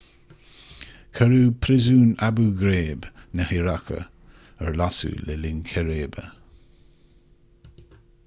cuireadh 1.17 1.51
príosún 1.65 2.07
abu 2.27 2.45
ghraib 2.61 3.01
na 3.35 3.43
hiaráice 3.49 3.99
ar 4.65 4.71
lasadh 4.81 5.21
le 5.29 5.35
linn 5.43 5.61
círéibe 5.73 6.25